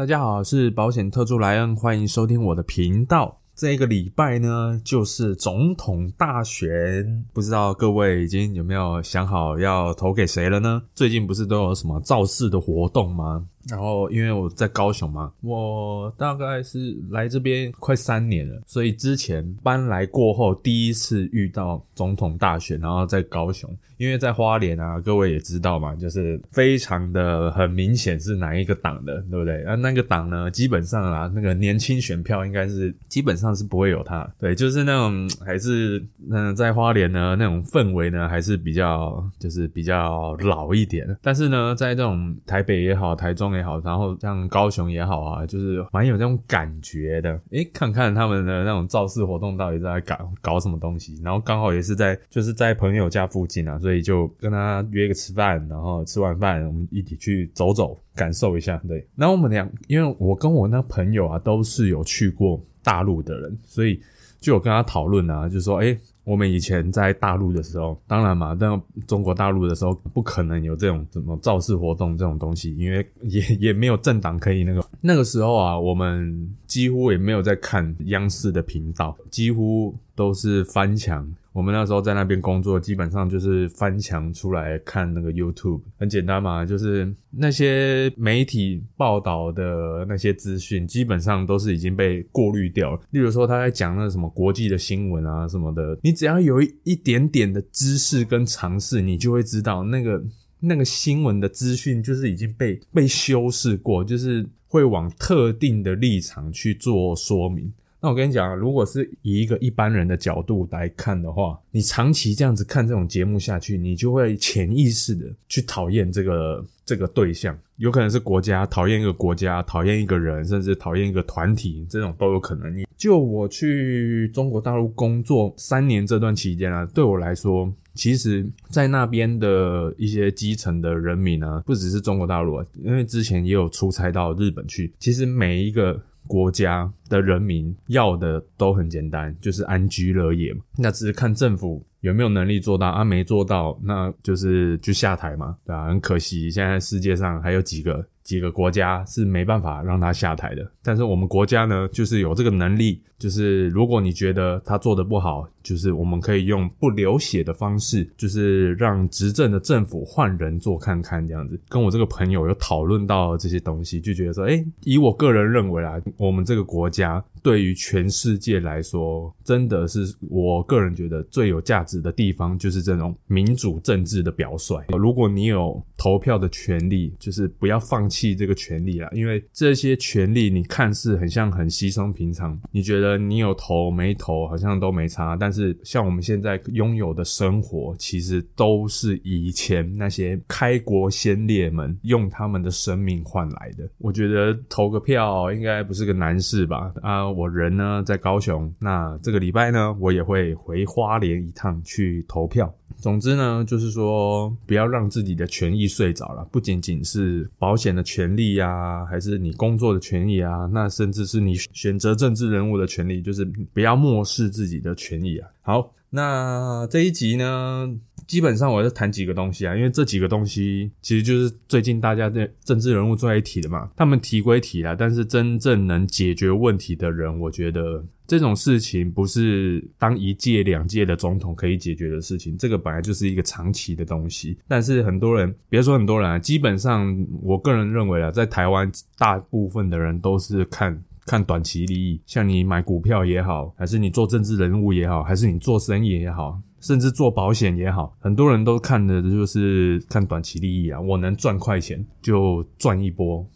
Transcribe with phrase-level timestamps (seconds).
[0.00, 3.38] 大家好，是保险特助莱恩，欢迎收听我的频道。
[3.54, 10.80] 这个礼拜呢，就是总统大选，不知道各位已经有没有想好要投给谁了呢？
[10.94, 13.44] 最近不是都有什么造势的活动吗？
[13.68, 29.62] 然后因为我在高雄嘛，我大概是来这边快三年了，所以之前搬来过后第一次遇到总统大选，然后在高雄，因为在花莲啊，各位也知道嘛，就是非常的很明显是哪一个党的，对不对？
[29.64, 43.49] 啊，那个党呢，基本上啊，那个年轻选票应该是基本上是不会有他，对，就是那种还是嗯，在花莲呢那种氛围呢，还是比较就是比较老一点，但是呢，在这种台北也好，台中。
[43.56, 47.40] 也好，然后像高雄也好啊，就是蛮有那种感觉的。
[47.50, 51.20] 诶，看看他们的那种造势活动到底在搞搞什么东西。
[51.22, 55.50] 然后刚好也是在就是在朋友家附近啊，所以就跟他约个吃饭。
[55.68, 58.76] 然后吃完饭，我们一起去走走，感受一下。
[58.88, 64.00] 对，那我们俩，因为我跟我那朋友啊，都是有去过大陆的人，所以
[64.40, 65.98] 就有跟他讨论啊，就是说，诶。
[66.22, 68.68] 我们以前在大陆的时候，当然嘛，在
[69.04, 74.84] 中国大陆的时候不可能有这种什么造势活动这种东西，因为也也没有政党可以那个。
[75.00, 81.26] 那个时候啊，我们几乎也没有在看央视的频道，几乎都是翻墙。
[81.52, 93.00] 我们那时候在那边工作，基本上就是翻墙出来看那个 YouTube，很简单嘛，就是那些媒体报道的那些资讯，基本上都是已经被过滤掉了。
[93.10, 100.22] 例如说他在讲那什么国际的新闻啊什么的，你只要有一点点的知识跟常识，你就会知道那个
[100.60, 107.72] 那个新闻的资讯就是已经被被修饰过，就是会往特定的立场去做说明。
[108.02, 122.74] 那我跟你讲，如果是以一个一般人的角度来看的话，你长期这样子看这种节目下去，你就会潜意识的去讨厌这个这个对象，有可能是国家讨厌一个国家，讨厌一个人，甚至讨厌一个团体，这种都有可能。
[122.96, 136.00] 就我去中国大陆工作三年这段期间啊，对我来说，其实，在那边的一些基层的人民呢，不只是中国大陆，啊因为之前也有出差到日本去，其实每一个。
[136.30, 140.60] 国家的人民要的都很简单，就是安居乐业嘛。
[140.76, 145.88] 那只是看政府有没有能力做到啊，没做到，那就是就下台嘛，对吧？
[145.88, 148.06] 很可惜，现在世界上还有几个。
[148.22, 161.58] 几个国家是没办法让他下台的，但是我们国家呢，就是有这个能力，就是如果你觉得他做的不好，就是我们可以用不流血的方式，就是让执政的政府换人做看看这样子。
[161.68, 174.84] 跟我这个朋友有讨论到这些东西，就觉得说，哎，以我个人认为啊，我们这个国家对于全世界来说，真的是我个人觉得最有价值的地方，就是这种民主政治的表率。
[174.96, 178.20] 如果你有投票的权利，就是不要放弃。
[178.20, 193.90] 弃这个权利啦，因为这些权利你看似很像很稀松平常，你觉得你有投没投好像都没差，但但是像我们现在拥有的生活，其实都是以前那些开国先烈们用他们的生命换来的。
[193.98, 196.92] 我觉得投个票应该不是个难事吧？
[197.02, 202.72] 啊，我人呢在高雄，那这个礼拜呢我也会回花莲一趟去投票。
[202.96, 217.88] 总之呢，就是说不要让自己的权益睡着了，不仅仅是保险的权利啊，还是你工作的权益啊，那甚至是你选择政治人物的权利，就是不要漠视自己的权益好，那这一集呢，
[218.26, 228.04] 基本上我要谈几个东西啊，因为这几个东西其实就是最近大家在政治人物坐在一起的嘛，他们提归提了，但是真正能解决问题的人，我觉得。
[228.26, 234.56] 这种事情不是当一届两届的总统可以解决的事情，这个本来就是一个长期的东西。
[234.68, 238.88] 但是很多人，别说很多人啊，基本上我个人认为啊，在台湾
[239.18, 240.96] 大部分的人都是看
[241.26, 242.20] 看短期利益。
[242.26, 246.60] 像你买股票也好，还是你做政治人物也好，还是你做生意也好。
[246.80, 253.46] 甚至做保险也好，很多人都看的就是看短期利益啊，我能赚快钱就赚一波。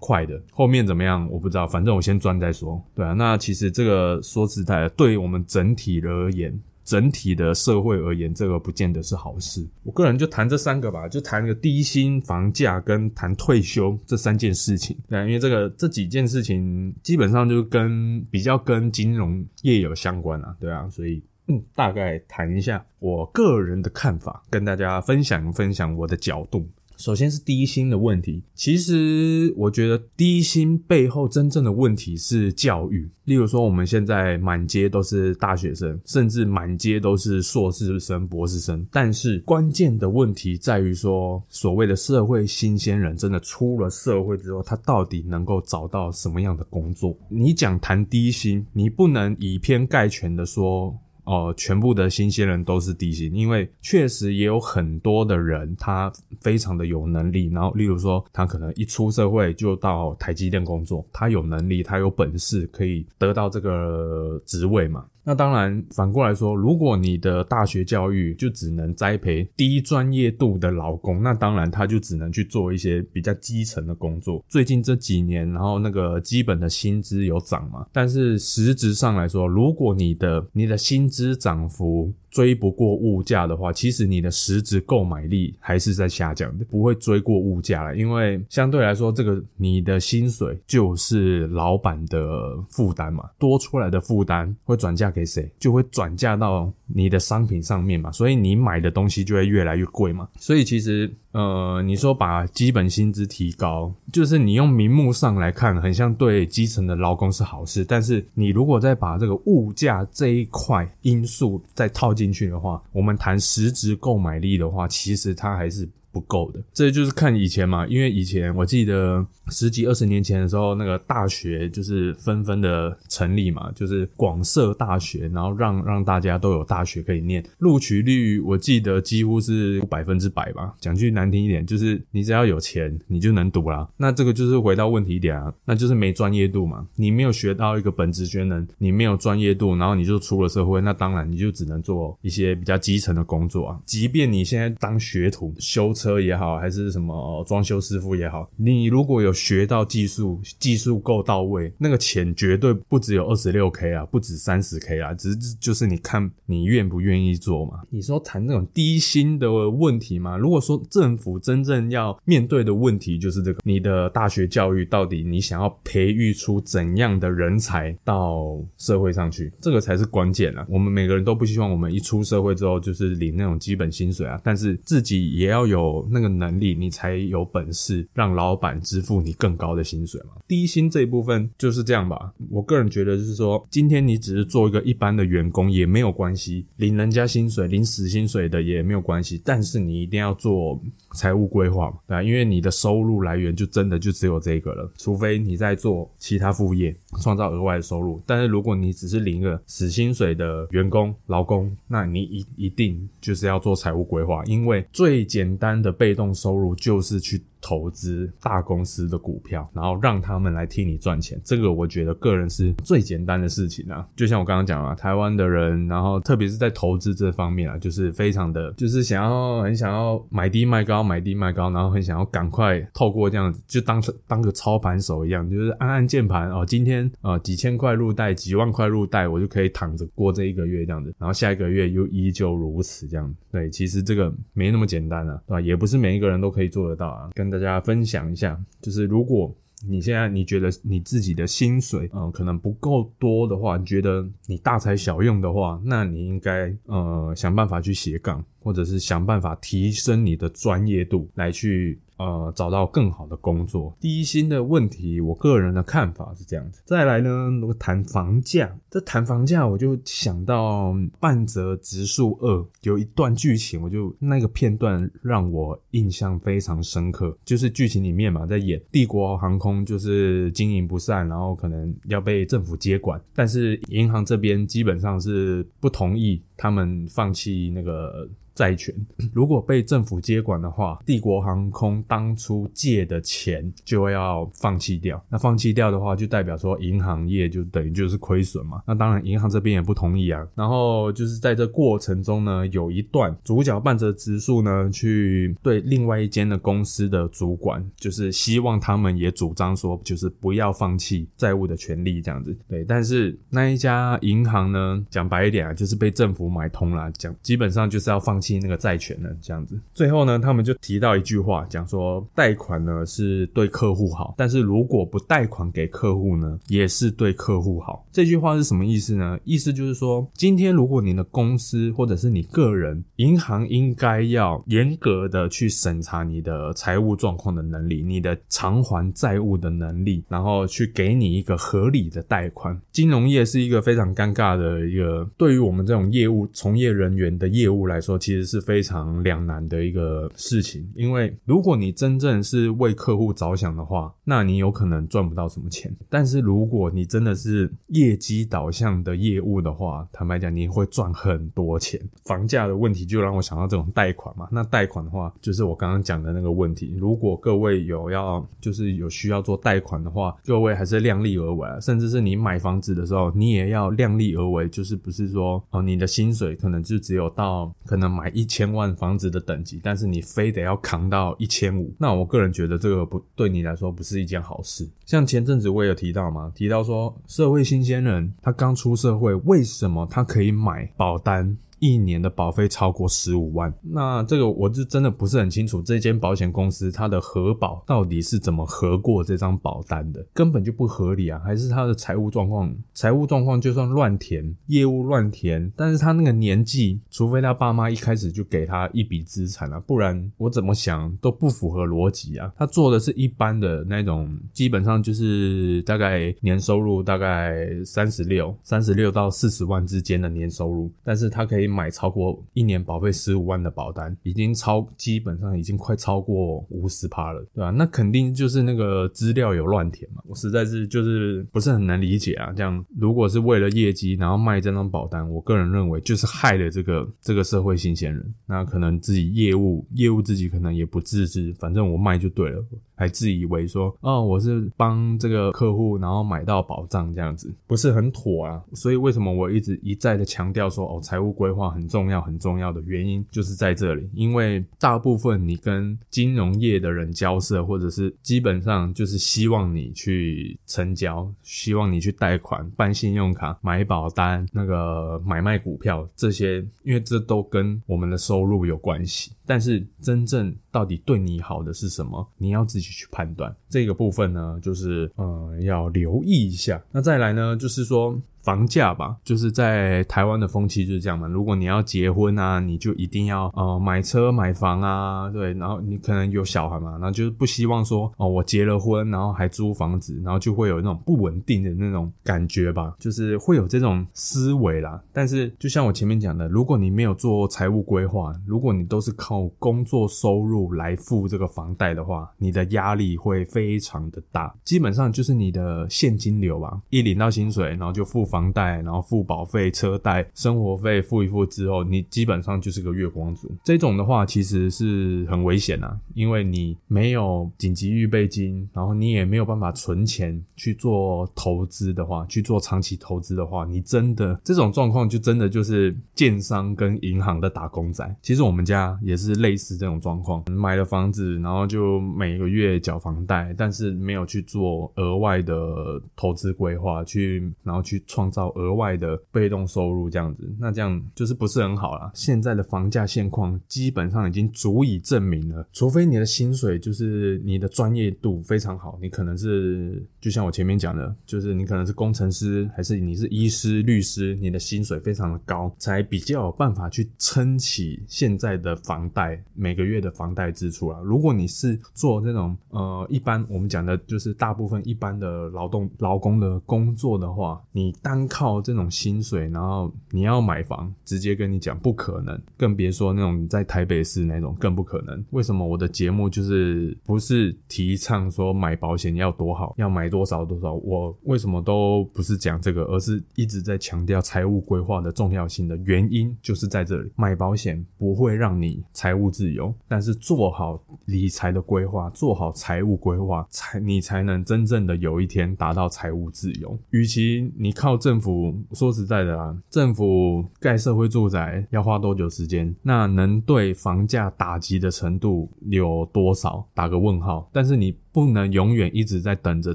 [0.00, 2.82] 快的，后面怎么样我不知道，反正我先赚再说。
[2.94, 6.52] 对啊，那其实这个说实在的，对我们整体而言，
[6.84, 9.66] 整体的社会而言，这个不见得是好事。
[9.82, 14.96] 我个人就谈这三个吧，就谈个低薪、房价跟谈退休这三件事情。
[15.08, 26.68] 对，因为这个这几件事情基本上就跟比较跟金融业有相关啊，对啊，所以嗯，大概谈一下我个人的看法，跟大家分享分享我的角度。
[26.96, 33.08] 首先是低薪的问题，其实我觉得低薪背后真正的问题是教育。
[33.24, 47.16] 例如说，我们现在满街都是大学生，甚至满街都是硕士生、博士生，但是关键的问题在于说，所谓的社会新鲜人真的出了社会之后，他到底能够找到什么样的工作？
[47.28, 50.94] 你讲谈低薪，你不能以偏概全的说。
[51.24, 57.48] 哦，全部的新鲜人都是低薪，因为确实也有很多的人，他非常的有能力。
[57.48, 65.06] 然后，例如说，他可能一出社会就到台积电工作，他有能力，他有本事，可以得到这个职位嘛。
[65.24, 74.44] 那当然，反过来说，如果你的大学教育就只能栽培低专业度的老公，那当然他就只能去做一些比较基层的工作。
[74.48, 87.96] 最近这几年，然后那个基本的薪资有涨嘛，但是实质上来说，如果你的你的薪资涨幅，追不过物价的话，其实你的实质购买力还是在下降的，不会追过物价了。
[87.96, 95.48] 因为相对来说，这个你的薪水就是老板的负担嘛，多出来的负担会转嫁给谁？
[95.60, 100.28] 就会转嫁到你的商品上面嘛，所以你买的东西就会越来越贵嘛。
[100.38, 101.12] 所以其实。
[101.32, 107.84] 呃，你说把基本薪资提高，就是你用名目上来看，很像对基层的劳工是好事。
[107.84, 115.88] 但是你如果再把这个物价这一块因素再套进去的话，我们谈实质购买力的话，其实它还是。
[116.14, 130.72] 不够的，这就是看以前嘛，因为以前我记得十几二十年前的时候，那个大学就是纷纷的成立嘛，就是广设大学，然后让让大家都有大学可以念，录取率我记得几乎是百分之百吧。
[130.78, 133.88] 讲句难听一点，就是你只要有钱，你就能读啦。
[133.96, 136.86] 那这个就是回到问题点啊，那就是没专业度嘛。
[136.94, 143.80] 你没有学到一个本职学能，你没有专业度，然后你就出了社会，那当然你就只能做一些比较基层的工作啊。
[143.84, 145.92] 即便你现在当学徒修。
[146.04, 157.80] 车也好，还是什么装修师傅也好，你如果有学到技术，技术够到位，那个钱绝对不只有二十六 k 啊，不止三十 k 啊，只是就是你看你愿不愿意做嘛。
[157.88, 160.36] 你说谈那种低薪的问题嘛？
[160.36, 170.66] 如果说政府真正要面对的问题就是这个，你的大学教育到底你想要培育出怎样的人才到社会上去，这个才是关键啊。
[170.68, 175.93] 我们每个人都不希望我们一出社会之后就是领那种基本薪水啊，但是自己也要有。
[176.10, 180.40] 那个能力，你才有本事让老板支付你更高的薪水嘛？
[180.48, 182.32] 低薪这一部分就是这样吧。
[182.50, 189.40] 我个人觉得就是说，今天你只是做一个一般的员工也没有关系，领人家薪水、领死薪水的也没有关系。
[189.44, 190.80] 但是你一定要做
[191.14, 192.22] 财务规划嘛，对吧？
[192.22, 198.20] 因为你的收入来源就真的就只有这个了，除非你在做其他副业，创造额外的收入。
[198.26, 205.74] 但是如果你只是领一个死薪水的员工、劳工，那你一一定就是要做财务规划，因为最简单。
[205.84, 207.42] 的被动收入就是去。
[207.64, 214.06] 投资大公司的股票，然后让他们来替你赚钱，这个我觉得个人是最简单的事情啊。
[214.14, 233.34] 就像我刚刚讲啊，台湾的人，然后特别是在投资这方面啊，就是非常的，就是想要很想要买低卖高，买低卖高，然后很想要赶快透过这样子，就当当个操盘手一样，就是按按键盘哦，今天啊几千块入袋，几万块入袋，我就可以躺着过这一个月这样子，然后下一个月又依旧如此这样。
[233.50, 235.60] 对，其实这个没那么简单啊，对吧？
[235.62, 237.53] 也不是每一个人都可以做得到啊，跟。
[237.58, 239.54] 大家分享一下，就是如果
[239.86, 251.98] 你现在你觉得你自己的薪水，嗯，可能不够多的话，你觉得你大材小用的话，那你应该呃想办法去斜杠，或者是想办法提升你的专业度来去。
[252.16, 256.80] 呃，找到更好的工作，低薪的问题，我个人的看法是这样子。
[256.84, 278.28] 再来呢，如果谈房价，这谈房价，我就想到《半泽直树二》有一段剧情，我就那个片段让我印象非常深刻，就是剧情里面嘛，在演帝国航空就是经营不善，然后可能要被政府接管，但是银行这边基本上是不同意他们放弃那个。
[278.54, 278.94] 债权。
[279.34, 285.20] 如果被政府接管的话，帝国航空当初借的钱就要放弃掉。
[285.28, 288.80] 那放弃掉的话，就代表说银行业就等于就是亏损嘛。
[288.86, 290.46] 那当然，银行这边也不同意啊。
[290.54, 302.56] 然后就是在这过程中呢，有一段主角半泽直树呢，去对另外一间的公司的主管，就是希望他们也主张说，就是不要放弃债务的权利这样子。
[302.68, 309.78] 对，但是那一家银行呢，讲白一点啊，就是被政府买通了，讲基本上就是要放弃那个债权了这样子。
[309.92, 318.06] 最后呢，他们就提到一句话，讲说贷款呢是对客户好，但是如果不贷款给客户呢，也是对客户好。
[318.12, 319.38] 这句话是什么意思呢？
[319.44, 332.80] 意思就是说，今天如果你的公司或者是你个人，银行应该要严格的去审查你的财务状况的能力，你的偿还债务的能力，然后去给你一个合理的贷款。
[332.90, 340.88] 金融业是一个非常尴尬的一个，对于我们这种业务从业人员的业务来说，其实是非常两难的一个事情。
[340.94, 345.94] 因为如果你真正是为客户着想的话，那你有可能赚不到什么钱。
[346.08, 352.00] 但是如果你真的是业绩导向的业务的话，坦白讲，你会赚很多钱。
[352.24, 354.48] 房价的问题就让我想到这种贷款嘛。
[354.50, 356.94] 那贷款的话，就是我刚刚讲的那个问题。
[356.98, 361.78] 如果各位有要，就是有需要做贷款的话，各位还是量力而为啊。
[361.80, 371.94] 甚至是你买房子的时候，你也要量力而为，就是不是说哦，你的薪薪水可能就只有到可能买一千万房子的等级，但是你非得要扛到一千五。
[371.98, 374.88] 那我个人觉得这个不对你来说不是一件好事。
[375.04, 381.56] 像前阵子我也有提到嘛，提到说社会新鲜人他刚出社会，为什么他可以买保单？
[381.78, 391.40] 一年的保费超过十五万，那这个我就真的不是很清楚，这间保险公司它的核保到底是怎么核过这张保单的，根本就不合理啊！
[391.44, 402.52] 还是他的财务状况，财务状况就算乱填，业务乱填，但是他那个年纪，除非他爸妈一开始就给他一笔资产啊，不然我怎么想都不符合逻辑啊！
[402.56, 411.63] 他做的是一般的那种，基本上就是大概年收入大概三十六、三十六到四十万之间的年收入，但是他可以。
[411.66, 417.70] 买超过一年保费十五万的保单，已经超基本上已经快超过五十趴了，对吧？
[417.70, 420.22] 那肯定就是那个资料有乱填嘛。
[420.26, 422.52] 我实在是就是不是很能理解啊。
[422.52, 428.34] 这样如果是为了业绩，然后卖这张保单，我个人认为就是害了这个这个社会新鲜人。
[428.46, 432.64] 那可能自己业务业务自己可能也不自知，反正我卖就对了。
[432.94, 438.62] 还自以为说，哦，我是帮这个客户，然后买到保障这样子，不是很妥啊。
[438.72, 444.08] 所以为什么我一直一再的强调说，哦，财务规划很重要，很重要的原因就是在这里。
[444.14, 459.32] 因为大部分你跟金融业的人交涉，或者是基本上就是希望你去成交，希望你去贷款、办信用卡、买保单、那个买卖股票这些，因为这都跟我们的收入有关系。
[459.46, 462.28] 但是真正到底对你好的是什么？
[462.36, 463.54] 你要自己去判断。
[463.68, 466.82] 这个部分呢，就是呃要留意一下。
[466.90, 468.20] 那再来呢，就是说。
[468.44, 471.26] 房价吧，就是在台湾的风气就是这样嘛。
[471.26, 485.02] 如果你要结婚啊，你就一定要呃买车买房啊，对，然后你可能有小孩嘛，然后就是不希望说哦我结了婚，然后还租房子，然后就会有那种不稳定的那种感觉吧，就是会有这种思维啦。
[485.10, 498.22] 但是就像我前面讲的，如果你没有做财务规划，如果你都是靠工作收入来付这个房贷的话，你的压力会非常的大，基本上就是你的现金流吧，一领到薪水，然后就付。
[498.34, 503.48] 房贷，然后付保费、车贷、生活费付一付之后，你基本上就是个月光族。
[503.62, 518.16] 这种的话其实是很危险啊，因为你没有紧急预备金，然后你也没有办法存钱去做投资的话，去做长期投资的话，你真的这种状况就真的就是建商跟银行的打工仔。
[518.20, 528.23] 其实我们家也是类似这种状况，买了房子，然后就每个月缴房贷，但是没有去做额外的投资规划，去然后去创。
[528.24, 532.10] 创造额外的被动收入，这样子，那这样就是不是很好啦。
[532.14, 550.98] 现在的房价现况基本上已经足以证明了，除非你的薪水就是你的专业度非常好，你可能是就像我前面讲的，就是你可能是工程师，还是你是医师、律师，你的薪水非常的高，才比较有办法去撑起现在的房贷每个月的房贷支出啊。
[551.04, 565.24] 如果你是做这种呃一般我们讲的就是大部分一般的劳动劳工的工作的话，你大单靠这种薪水，然后你要买房，直接跟你讲不可能，更别说那种在台北市那种更不可能。
[565.30, 570.72] 为什么我的节目就是不是提倡说买保险要多好，要买多少多少？
[570.74, 586.78] 我为什么都不是讲这个，而是一直在强调财务规划的重要性的原因，就是在这里，买保险不会让你财务自由，但是做好理财的规划，做好财务规划，才你才能真正的有一天达到财务自由。
[586.90, 592.76] 与其你靠政府，说实在的啊，政府盖社会住宅要花多久时间？
[592.82, 596.68] 那能对房价打击的程度有多少？
[596.74, 597.48] 打个问号。
[597.50, 599.72] 但是你不能永远一直在等着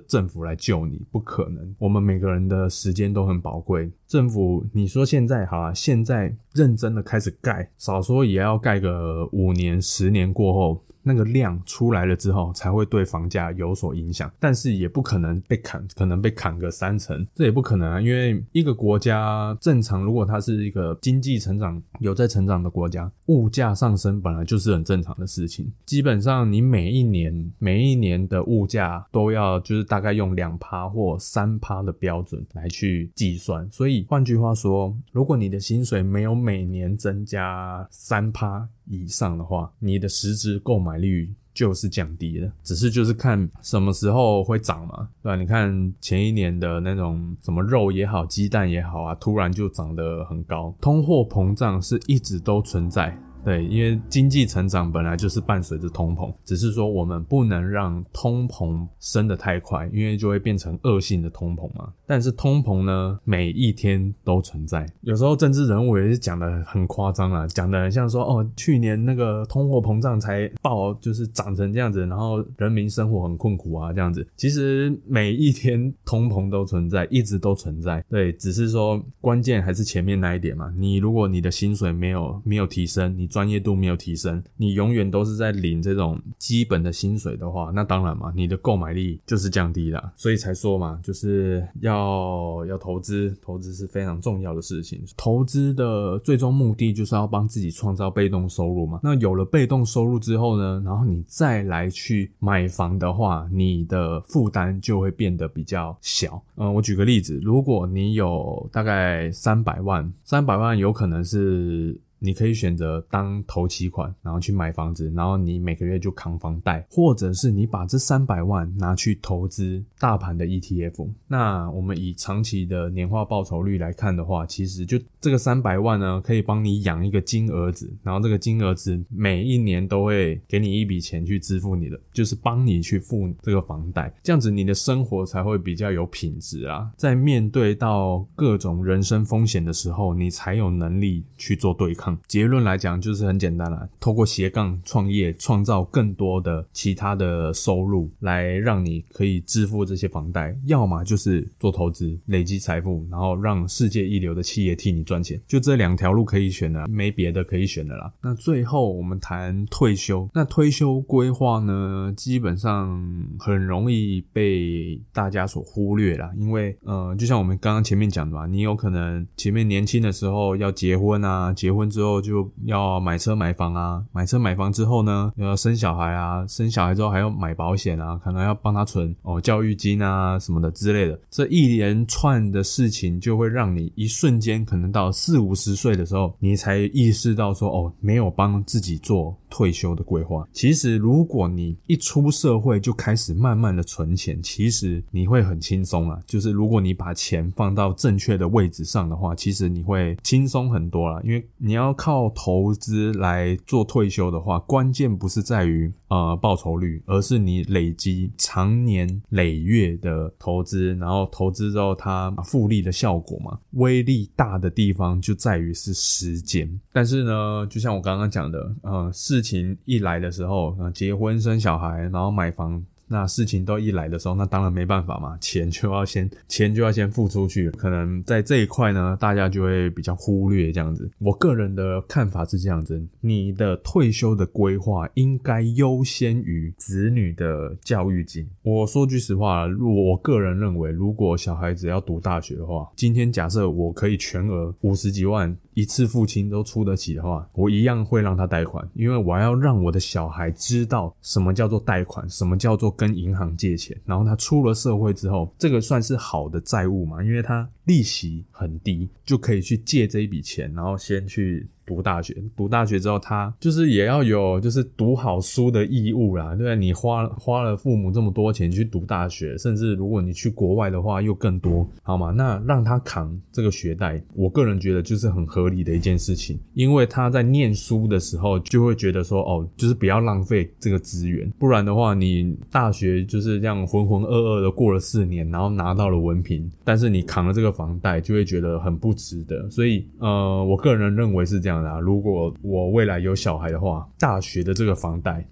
[0.02, 1.76] 政府来救你，不可能。
[1.80, 10.84] 我们每个人的时间都很宝贵，政府你说现在好啊，现在认真的开始盖，少说也要盖个五年、十年过后。
[11.04, 18.02] 那个量出来了之后，才会对房价有所影响，但是也不可能被砍，可能被砍个三成，这也不可能啊。
[18.02, 25.72] 因为一个国家正常，如果它是一个经济成长有在成长的国家，物价上升本来就是很正常的事情。
[25.86, 33.68] 基本上你每一年每一年的物价都要就是大概用两趴或三趴的标准来去计算。
[33.72, 42.52] 所以换句话说，如果你的薪水没有每年增加三趴，以上的话，你的实质购买力就是降低了。
[42.64, 45.36] 只是就是看什么时候会涨嘛，对吧？
[45.36, 50.76] 你看前一年的那种什么肉也好，鸡蛋也好啊，突然就涨得很高。
[50.82, 53.18] 通货膨胀是一直都存在。
[53.44, 61.92] 对，因为经济成长本来就是伴随着通膨，只是说我们不能让通膨升得太快，因为就会变成恶性的通膨嘛。
[62.06, 64.86] 但是通膨呢，每一天都存在。
[65.02, 74.28] 有时候政治人物也是讲的很夸张啊，讲的很像说哦，去年那个通货膨胀才爆，就是涨成这样子，然后人民生活很困苦啊，这样子。
[74.36, 78.04] 其实每一天通膨都存在，一直都存在。
[78.10, 80.74] 对，只是说关键还是前面那一点嘛。
[80.76, 90.12] 你如果你的薪水没有没有提升，你专业度没有提升，你永远都是在领这种基本的薪水的话，那当然嘛，你的购买力就是降低了。
[90.16, 95.02] 所以才说嘛，就是要要投资，投资是非常重要的事情。
[95.16, 99.00] 投资的最终目的就是要帮自己创造被动收入嘛。
[99.04, 106.42] 那有了被动收入之后呢，然后你再来去买房的话，你的负担就会变得比较小。
[106.56, 112.00] 嗯，我举个例子，如果你有大概三百万，三百万有可能是。
[112.20, 121.08] 你可以选择当头期款，然后去买房子，然后你每个月就扛房贷，或者是你把这三百万拿去投资大盘的 ETF。
[121.28, 136.92] 那我们以长期的年化报酬率来看的话，其实就这个三百万呢，可以帮你养一个金儿子，然后这个金儿子每一年都会给你一笔钱去支付你的，就是帮你去付这个房贷，这样子你的生活才会比较有品质啊。
[136.98, 142.09] 在面对到各种人生风险的时候，你才有能力去做对抗。
[142.28, 155.40] 结论来讲就是很简单了，透过斜杠创业，创造更多的其他的收入，来让你可以支付这些房贷；要么就是做投资，累积财富，然后让世界一流的企业替你赚钱。
[155.48, 158.12] 就这两条路可以选的，没别的可以选的啦。
[158.22, 162.90] 那最后我们谈退休，那退休规划呢，基本上
[163.38, 190.48] 很容易被大家所忽略啦，因为呃，就像我们刚刚前面讲的嘛，你有可能前面年轻的时候要结婚啊，结婚之之后就要买车买房啊，买车买房之后呢，又要生小孩啊，生小孩之后还要买保险啊，可能要帮他存哦教育金啊什么的之类的，这一连串的事情就会让你一瞬间可能到四五十岁的时候，你才意识到说哦，没有帮自己做退休的规划。
[190.52, 196.20] 其实如果你一出社会就开始慢慢的存钱，其实你会很轻松啊。
[196.26, 201.90] 就是如果你把钱放到正确的位置上的话，其实你会轻松很多啦，因为你要。
[202.00, 216.70] 靠投资来做退休的话，关键不是在于呃报酬率，而是你累积长年累月的投资，然后投资之后它复利的效果嘛，威力大的地方就在于是时间。
[216.92, 222.84] 但是呢，就像我刚刚讲的，呃，事情一来的时候，呃，结婚生小孩，然后买房。
[223.10, 231.10] 那事情都一来的时候，那当然没办法嘛，钱就要先 钱就要先付出去，可能在这一块呢，大家就会比较忽略这样子。
[231.20, 238.48] 我个人的看法是这样子，你的退休的规划应该优先于子女的教育金。
[238.62, 245.58] 我说句实话，我个人认为，如果小孩子要读大学的话，今天假设我可以全额五十几万。
[245.80, 253.96] 一次付清都出得起的话，我一样会让他贷款，因为我要让我的小孩知道什么叫做贷款，什么叫做跟银行借钱。
[254.06, 257.24] 然后他出了社会之后，这个算是好的债务嘛？
[257.24, 261.68] 因为他利息很低，就可以去借这一笔钱，然后先去。
[261.90, 272.30] 读大学，读大学之后，他就是也要有就是读好书的义务啦，对你花花了父母这么多钱去读大学，甚至如果你去国外的话又更多，好吗？
[272.30, 289.68] 那让他扛这个学贷，我个人觉得就是很合理的一件事情，因为他在念书的时候就会觉得说，哦，就是不要浪费这个资源，不然的话，你大学就是这样浑浑噩噩的过了四年，然后拿到了文凭，但是你扛了这个房贷，就会觉得很不值得。
[289.72, 291.79] 所以，呃，我个人认为是这样。
[292.02, 295.46] 如果我未来有小孩的话，大学的这个房贷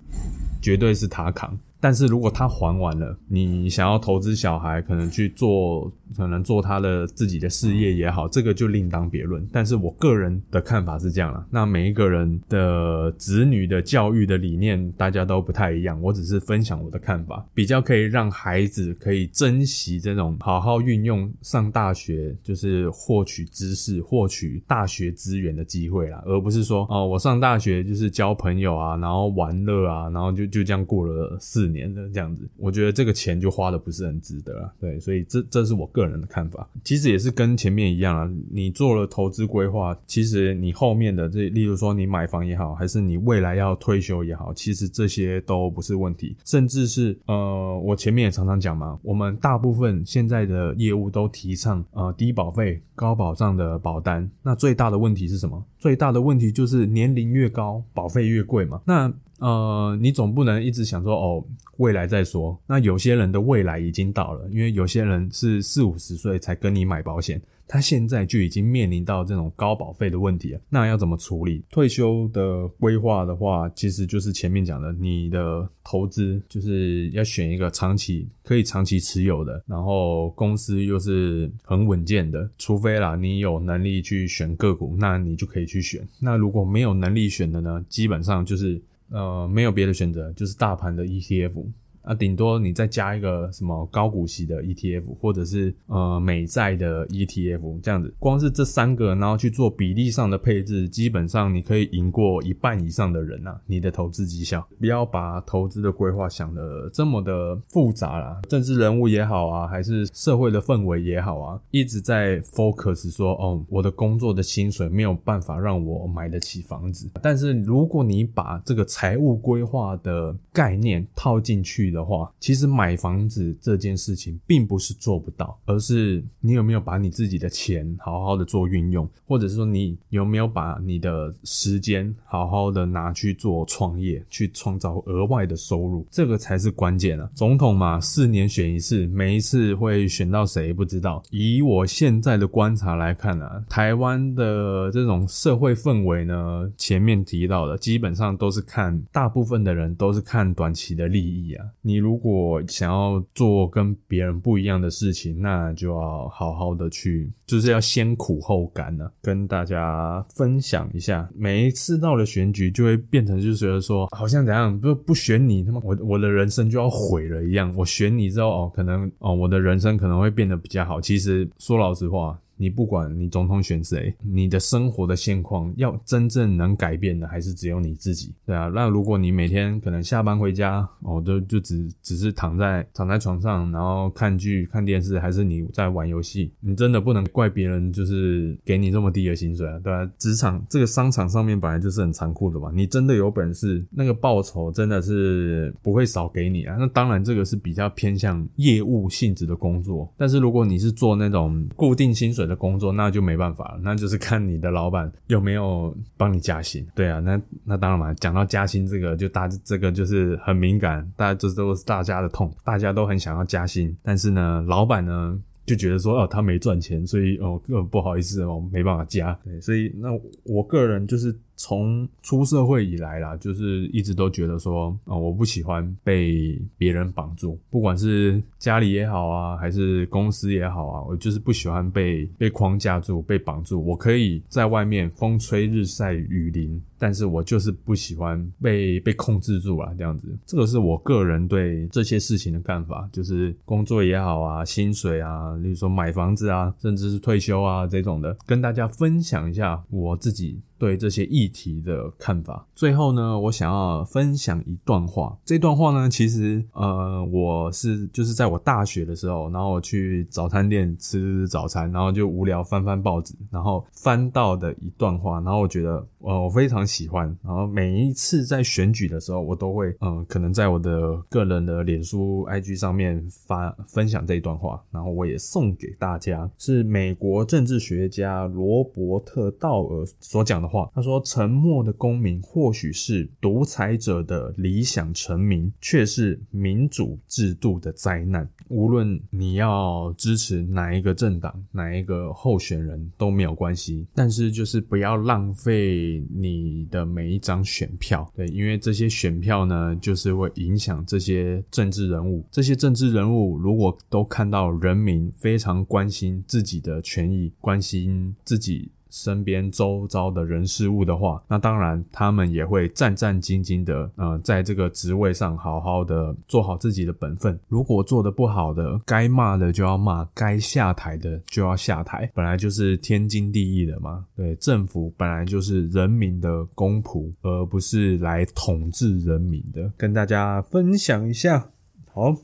[0.61, 1.57] 绝对是他扛。
[1.79, 5.91] 但是如果他还完了，你想要投资小孩，可能去做。
[6.15, 9.45] 可能做他的自己的事业也好，这个就另当别论。
[9.51, 11.45] 但是我个人的看法是这样了。
[11.49, 16.01] 那每一个人的子女的教育的理念，大家都不太一样。
[16.01, 32.47] 我只是分享我的看法，比较可以让孩子可以珍惜这种好好运用上大学，就是获取知识、获取大学资源的机会啦，而不是说哦，我上大学就是交朋友啊，然后玩乐啊，然后就就这样过了四年的这样子。
[32.55, 34.71] 我觉得这个钱就花的不是很值得啊。
[34.79, 35.91] 对，所以这这是我。
[35.97, 38.29] 个人的看法，其实也是跟前面一样啊。
[38.51, 46.35] 你做了投资规划，其实你后面的这，例如说你买房也好，还是你未来要退休也好，其实这些都不是问题。
[46.45, 54.29] 甚至是呃，我前面也常常讲嘛，我们大部分现在的业务都提倡呃低保费、高保障的保单。
[54.41, 55.63] 那最大的问题是什么？
[55.77, 58.81] 最大的问题就是年龄越高，保费越贵嘛。
[58.83, 61.43] 那呃，你总不能一直想说哦，
[61.77, 62.59] 未来再说。
[62.65, 67.39] 那有些人的未来已经到了，因为有些人是四五十岁才跟你买保险。
[67.67, 71.63] 他现在就已经面临到这种高保费的问题了，那要怎么处理？
[71.69, 86.07] 退休的规划的话，其实就是前面讲的，你的投资就是要选一个长期可以长期持有的，然后公司又是很稳健的，除非啦你有能力去选个股，那你就可以去选。
[86.21, 91.65] 那如果没有能力选的呢，基本上就是呃没有别的选择，就是大盘的 ETF。
[92.07, 103.59] 啊，顶多你再加一个什么高股息的 ETF，或者是呃美债的 ETF，这样子，光是这三个，然后去做比例上的配置，基本上你可以赢过一半以上的人呐。
[103.65, 108.39] 你的投资绩效，不要把投资的规划想的这么的复杂啦。
[108.47, 117.09] 政治人物也好啊，还是社会的氛围也好啊，一直在 focus 说，哦，我的工作的薪水没有办法让我买得起房子。
[117.21, 137.27] 但是如果你把这个财务规划的概念套进去，的话，其实买房子这件事情并不是做不到，而是你有没有把你自己的钱好好的做运用，或者是说你有没有把你的时间好好的拿去做创业，去创造额外的收入，这个才是关键啊！
[137.33, 141.23] 总统嘛，四年选一次，每一次会选到谁不知道。
[141.31, 151.65] 以我现在的观察来看啊，台湾的这种社会氛围呢，前面提到的基本上都是看，大部分的人都是看短期的利益啊。
[151.87, 159.09] 你如果想要做跟别人不一样的事情，那就要好好的去，就是要先苦后甘呢。
[159.21, 167.73] 跟大家分享一下，每一次到了选举，就会变成就是觉得说，好像怎样不不选你，他妈我我的人生就要毁了一样。
[167.77, 170.99] 我选你之后，哦，可能哦，我的人生可能会变得比较好。
[170.99, 172.37] 其实说老实话。
[172.57, 178.71] 你不管你总统选谁，你的生活的现况要真正能改变的，还是只有你自己，对啊。
[178.73, 190.09] 那如果你每天可能下班回家，哦，就就只只是躺在躺在床上，然后看剧看电视，还是你在玩游戏，你真的不能怪别人，就是给你这么低的薪水啊，对啊。
[190.17, 196.75] 职场这个商场上面本来就是很残酷的嘛，你真的有本事，那个报酬真的是不会少给你啊。
[196.79, 206.85] 那当然这个是比较偏向业务性质的工作，但是如果你是做那种固定薪水，的工作那就没办法了，那就是 看你的老板有没有帮你加薪。
[206.95, 219.37] 对啊，那那当然嘛，讲到加薪这个，就大这个就是很敏感，大家这都是大家的痛，大家都很想要加薪，但是呢，老板呢就觉得说哦，他没赚钱，所以哦，不好意思哦，没办法加。
[219.43, 220.09] 对，所以那
[220.43, 233.83] 我个人就是从出社会以来啦，就是一直都觉得说，啊、我不喜欢被别人绑住，不管是家里也好啊，还是公司也好啊，我就是不喜欢被被框架住、被绑住。
[233.83, 240.27] 我可以在外面风吹日晒雨淋，但是我就是不喜欢被被控制住啊，这样子。
[240.45, 252.65] 这个是我个人对这些事情的看法，就是工作也好啊，薪水啊，例如说买房子啊，甚至是退休啊这种的，跟大家分享一下我自己对这些议题的看法。
[252.75, 255.37] 最后呢，我想要分享一段话。
[255.43, 267.27] 这段话呢，其实呃，我是就是在我大学的时候，然后我去早餐店吃早餐，然后就无聊翻翻报纸，然后翻到的一段话，然后我觉得呃我非常喜欢。
[267.43, 280.91] 然后每一次在选举的时候，我都会嗯、可能在我的个人的脸书、IG 上面发分享这一段话，然后我也送给大家，是美国政治学家罗伯特道尔所讲的话。
[280.93, 288.47] 他说：“沉默的公民或许是独裁者的理想成名，却是民主制度的灾难。
[288.69, 298.29] 无论你要支持哪一个政党、哪一个候选人都没有关系，但是就是不要浪费你的每一张选票。
[298.35, 302.45] 对，因为这些选票呢，就是会影响这些政治人物。
[302.51, 317.59] 这些政治人物如果都看到人民非常关心自己的权益，关心自己。”身边周遭的人事物的话，那当然他们也会战战兢兢的，呃，在这个职位上好好的做好自己的本分。
[317.67, 324.25] 如果做的不好的，该骂的就要骂，该下台的就要下台，本来就是天经地义的嘛。
[324.35, 329.91] 对，政府本来就是人民的公仆，而不是来统治人民的。
[329.97, 331.69] 跟大家分享一下，
[332.13, 332.35] 好。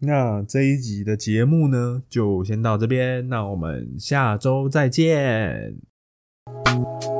[0.00, 3.28] 那这一集的节目呢，就先到这边。
[3.28, 5.87] 那我们下周再见。
[6.54, 7.17] Thank you